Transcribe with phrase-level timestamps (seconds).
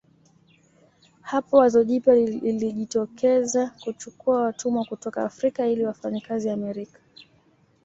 [1.21, 6.99] Hapo wazo jipya lilijitokeza kuchukua watumwa kutoka Afrika ili wafanye kazi Amerika